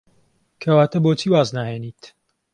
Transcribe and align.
کەواتە 0.61 0.97
بۆچی 1.03 1.31
واز 1.33 1.47
ناهێنیت؟ 1.57 2.01